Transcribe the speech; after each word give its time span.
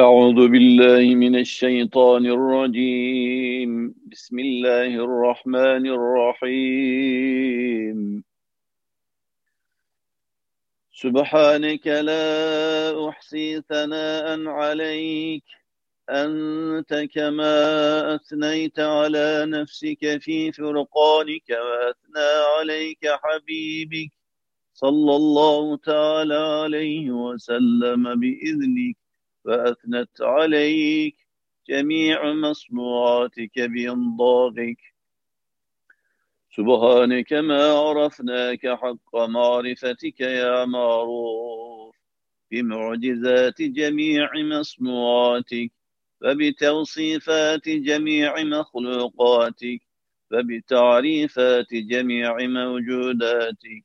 أعوذ 0.00 0.48
بالله 0.48 1.14
من 1.14 1.36
الشيطان 1.36 2.26
الرجيم. 2.26 3.94
بسم 4.06 4.38
الله 4.38 4.86
الرحمن 4.86 5.86
الرحيم. 5.86 7.44
سبحانك 10.92 11.86
لا 11.86 13.08
أحصي 13.08 13.60
ثناء 13.60 14.46
عليك. 14.46 15.44
أنت 16.10 17.06
كما 17.14 18.14
أثنيت 18.14 18.80
على 18.80 19.44
نفسك 19.48 20.18
في 20.20 20.52
فرقانك 20.52 21.50
وأثنى 21.50 22.30
عليك 22.58 23.06
حبيبك. 23.06 24.12
صلى 24.74 25.16
الله 25.16 25.76
تعالى 25.76 26.34
عليه 26.34 27.10
وسلم 27.10 28.20
بإذنك. 28.20 29.03
وأثنت 29.44 30.20
عليك 30.20 31.16
جميع 31.68 32.32
مصنوعاتك 32.32 33.60
بإنضاغك. 33.60 34.94
سبحانك 36.56 37.32
ما 37.32 37.72
عرفناك 37.72 38.66
حق 38.66 39.16
معرفتك 39.16 40.20
يا 40.20 40.64
معروف. 40.64 41.96
بمعجزات 42.50 43.62
جميع 43.62 44.30
مصنوعاتك 44.34 45.70
وبتوصيفات 46.22 47.68
جميع 47.68 48.42
مخلوقاتك 48.42 49.80
وبتعريفات 50.32 51.74
جميع 51.74 52.36
موجوداتك. 52.38 53.84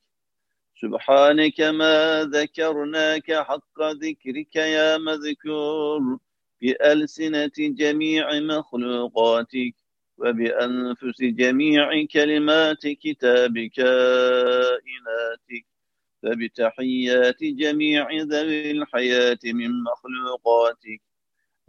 سبحانك 0.82 1.60
ما 1.60 2.24
ذكرناك 2.24 3.32
حق 3.32 3.80
ذكرك 4.02 4.56
يا 4.56 4.98
مذكور 4.98 6.18
بألسنة 6.62 7.52
جميع 7.58 8.40
مخلوقاتك 8.40 9.74
وبأنفس 10.18 11.22
جميع 11.22 12.06
كلمات 12.12 12.86
كتاب 12.86 13.58
كائناتك 13.58 14.80
وبتحيات 16.24 17.44
جميع 17.44 18.10
ذوي 18.12 18.70
الحياة 18.70 19.38
من 19.44 19.70
مخلوقاتك 19.82 21.00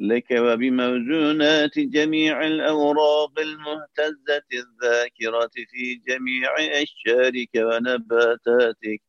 لك 0.01 0.31
وبموزونات 0.31 1.79
جميع 1.79 2.47
الأوراق 2.47 3.39
المهتزة 3.39 4.43
الذاكرة 4.53 5.49
في 5.69 6.01
جميع 6.07 6.49
أشجارك 6.59 7.49
ونباتاتك. 7.55 9.01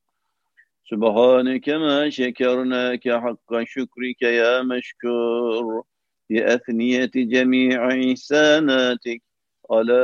سبحانك 0.91 1.69
ما 1.69 2.11
شكرناك 2.11 3.09
حق 3.09 3.63
شكرك 3.65 4.23
يا 4.23 4.63
مشكور 4.63 5.83
بأثنية 6.31 7.11
جميع 7.17 8.13
إحساناتك 8.13 9.23
على 9.71 10.01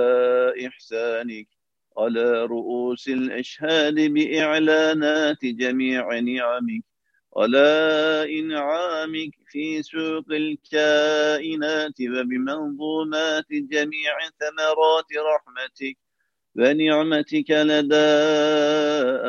إحسانك 0.67 1.49
على 1.99 2.45
رؤوس 2.45 3.09
الأشهاد 3.09 3.95
بإعلانات 3.95 5.45
جميع 5.45 6.21
نعمك. 6.21 6.85
على 7.37 7.69
إنعامك 8.41 9.31
في 9.47 9.83
سوق 9.83 10.25
الكائنات 10.31 11.95
وبمنظومات 12.01 13.47
جميع 13.51 14.13
ثمرات 14.41 15.07
رحمتك 15.35 15.97
ونعمتك 16.57 17.51
لدى 17.51 18.09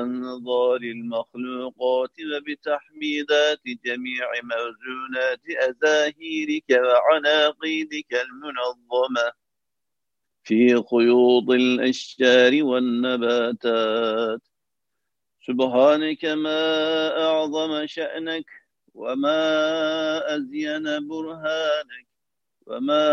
أنظار 0.01 0.81
المخلوقات 0.81 2.13
وبتحميدات 2.33 3.61
جميع 3.85 4.25
موزونات 4.43 5.41
أزاهيرك 5.69 6.69
وعناقيدك 6.69 8.13
المنظمة 8.13 9.31
في 10.43 10.83
خيوط 10.91 11.49
الأشجار 11.49 12.63
والنباتات 12.63 14.41
سبحانك 15.47 16.25
ما 16.25 16.61
أعظم 17.25 17.85
شأنك 17.85 18.45
وما 18.93 19.41
أزين 20.35 21.07
برهانك 21.07 22.07
وما 22.67 23.03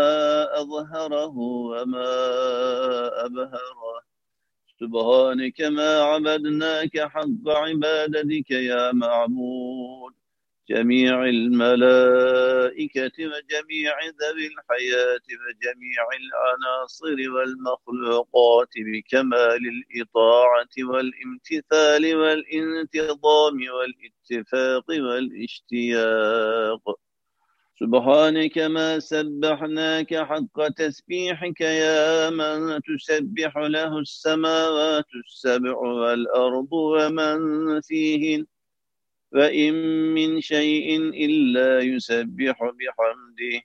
أظهره 0.61 1.37
وما 1.37 2.11
أبهره. 3.25 4.01
سبحانك 4.79 5.61
ما 5.61 5.91
عبدناك 6.01 6.99
حق 6.99 7.45
عبادتك 7.47 8.51
يا 8.51 8.91
معبود. 8.91 9.86
جميع 10.69 11.23
الملائكة 11.25 13.11
وجميع 13.19 13.93
ذوي 14.21 14.47
الحياة 14.47 15.25
وجميع 15.43 16.03
العناصر 16.21 17.17
والمخلوقات 17.31 18.69
بكمال 18.77 19.61
الإطاعة 19.67 20.69
والامتثال 20.79 22.15
والانتظام 22.15 23.57
والاتفاق 23.75 24.85
والاشتياق. 24.89 26.83
سبحانك 27.79 28.57
ما 28.57 28.99
سبحناك 28.99 30.15
حق 30.15 30.67
تسبيحك 30.67 31.61
يا 31.61 32.29
من 32.29 32.81
تسبح 32.81 33.57
له 33.57 33.99
السماوات 33.99 35.05
السبع 35.25 35.77
والأرض 35.77 36.73
ومن 36.73 37.81
فيهن 37.81 38.45
وإن 39.31 39.73
من 40.13 40.41
شيء 40.41 40.97
إلا 40.97 41.79
يسبح 41.79 42.57
بحمده 42.63 43.61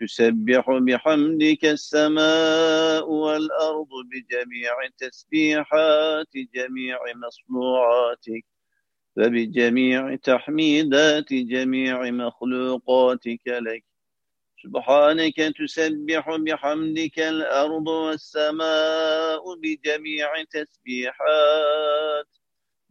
تسبح 0.00 0.70
بحمدك 0.70 1.64
السماء 1.64 3.10
والأرض 3.10 3.88
بجميع 4.10 4.74
تسبيحات 4.98 6.28
جميع 6.54 6.98
مصنوعاتك 7.26 8.44
وبجميع 9.16 10.16
تحميدات 10.16 11.32
جميع 11.32 12.10
مخلوقاتك 12.10 13.40
لك. 13.46 13.84
سبحانك 14.62 15.36
تسبح 15.36 16.36
بحمدك 16.36 17.18
الأرض 17.18 17.88
والسماء 17.88 19.54
بجميع 19.54 20.44
تسبيحات. 20.50 22.28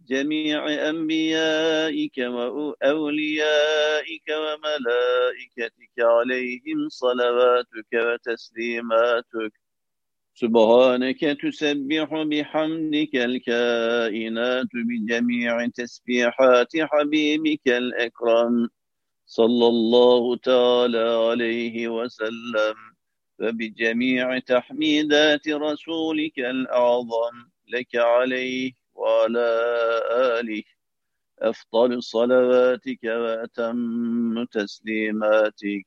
جميع 0.07 0.89
أنبيائك 0.89 2.17
وأوليائك 2.17 4.27
وملائكتك 4.29 5.95
عليهم 5.99 6.89
صلواتك 6.89 7.93
وتسليماتك. 7.93 9.53
سبحانك 10.35 11.19
تسبح 11.41 12.13
بحمدك 12.13 13.15
الكائنات 13.15 14.67
بجميع 14.73 15.67
تسبيحات 15.67 16.71
حبيبك 16.77 17.67
الأكرم 17.67 18.69
صلى 19.25 19.67
الله 19.67 20.35
تعالى 20.37 21.27
عليه 21.29 21.87
وسلم 21.87 22.75
وبجميع 23.39 24.39
تحميدات 24.39 25.47
رسولك 25.47 26.39
الأعظم 26.39 27.35
لك 27.67 27.95
عليه 27.95 28.71
وعلى 29.03 29.47
آله 30.39 30.63
أفضل 31.39 32.03
صلواتك 32.03 33.03
وأتم 33.03 34.45
تسليماتك. 34.45 35.83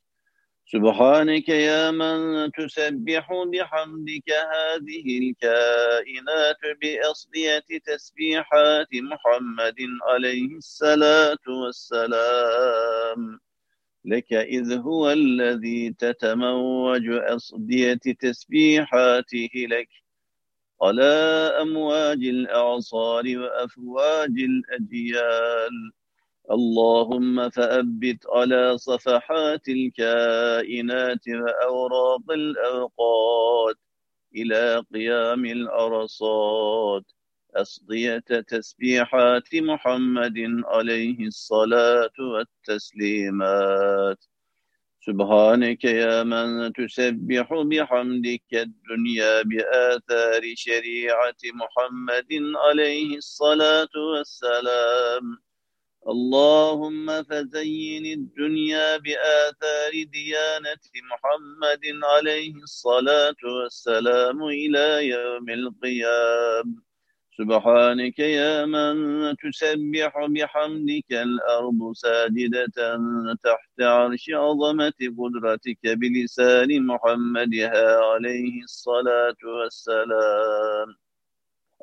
سبحانك 0.72 1.48
يا 1.48 1.90
من 1.90 2.50
تسبح 2.52 3.26
بحمدك. 3.52 4.28
هذه 4.30 5.06
الكائنات 5.18 6.62
بأصلية 6.82 7.68
تسبيحات 7.84 8.88
محمد 8.94 9.80
عليه 10.08 10.56
الصلاة 10.56 11.44
والسلام. 11.48 13.40
لك 14.04 14.32
إذ 14.32 14.78
هو 14.78 15.10
الذي 15.10 15.94
تتموج 15.98 17.08
أصدية 17.08 18.00
تسبيحاته 18.20 19.50
لك. 19.54 19.88
على 20.82 21.02
أمواج 21.62 22.18
الأعصار 22.18 23.24
وأفواج 23.38 24.30
الأجيال. 24.30 25.92
اللهم 26.50 27.50
فأبت 27.50 28.26
على 28.32 28.78
صفحات 28.78 29.68
الكائنات 29.68 31.28
وأوراق 31.28 32.30
الأوقات 32.30 33.76
إلى 34.36 34.82
قيام 34.94 35.44
الأرصاد 35.44 37.04
أصدية 37.56 38.18
تسبيحات 38.48 39.54
محمد 39.54 40.34
عليه 40.64 41.26
الصلاة 41.26 42.12
والتسليمات. 42.18 44.24
سبحانك 45.06 45.84
يا 45.84 46.22
من 46.22 46.72
تسبح 46.72 47.46
بحمدك 47.70 48.50
الدنيا 48.52 49.42
بآثار 49.42 50.42
شريعة 50.54 51.40
محمد 51.60 52.30
عليه 52.66 53.16
الصلاة 53.16 53.94
والسلام. 53.96 55.24
اللهم 56.08 57.22
فزين 57.22 58.06
الدنيا 58.18 58.96
بآثار 58.96 59.92
ديانة 60.18 60.84
محمد 61.10 61.84
عليه 62.02 62.54
الصلاة 62.54 63.40
والسلام 63.44 64.42
إلى 64.42 65.08
يوم 65.08 65.50
القيام 65.50 66.82
سبحانك 67.38 68.18
يا 68.18 68.64
من 68.64 69.36
تسبح 69.36 70.26
بحمدك 70.26 71.12
الأرض 71.12 71.92
ساجدة 71.92 72.66
تحت 73.44 73.80
عرش 73.80 74.30
عظمة 74.30 74.92
قدرتك 75.18 75.78
بلسان 75.84 76.86
محمدها 76.86 78.00
عليه 78.00 78.62
الصلاة 78.62 79.36
والسلام. 79.44 80.96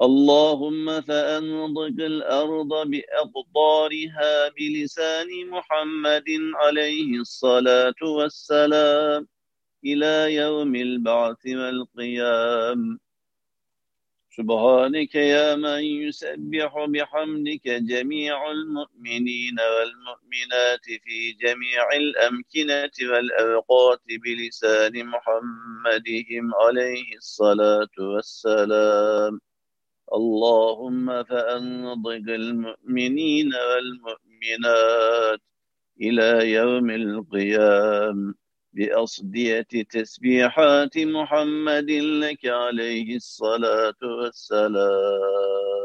اللهم 0.02 1.02
فأنضج 1.02 2.02
الأرض 2.02 2.90
بأقطارها 2.90 4.50
بلسان 4.50 5.28
محمد 5.50 6.30
عليه 6.56 7.20
الصلاة 7.20 8.00
والسلام. 8.04 9.28
إلى 9.86 10.36
يوم 10.36 10.76
البعث 10.76 11.46
والقيام. 11.46 13.03
سبحانك 14.38 15.16
يا 15.16 15.56
من 15.56 15.84
يسبح 15.84 16.86
بحمدك 16.86 17.68
جميع 17.68 18.52
المؤمنين 18.52 19.58
والمؤمنات 19.76 20.86
في 20.86 21.32
جميع 21.32 21.84
الأمكنة 21.96 22.96
والأوقات 23.12 24.02
بلسان 24.24 25.06
محمدهم 25.06 26.56
عليه 26.56 27.16
الصلاة 27.18 27.96
والسلام. 28.00 29.40
اللهم 30.14 31.24
فأنضج 31.24 32.30
المؤمنين 32.30 33.52
والمؤمنات 33.56 35.42
إلى 36.02 36.52
يوم 36.52 36.90
القيام 36.90 38.36
بأصدية 38.74 39.62
تسبيحات 39.90 40.98
محمد 40.98 41.90
لك 41.92 42.46
عليه 42.46 43.16
الصلاة 43.16 43.96
والسلام 44.04 45.83